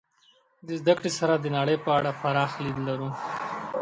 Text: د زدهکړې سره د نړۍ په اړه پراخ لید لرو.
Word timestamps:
د 0.67 0.67
زدهکړې 0.79 1.11
سره 1.19 1.33
د 1.39 1.45
نړۍ 1.57 1.77
په 1.85 1.89
اړه 1.97 2.11
پراخ 2.21 2.51
لید 2.63 2.77
لرو. 2.87 3.09